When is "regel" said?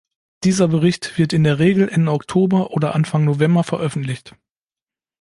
1.59-1.87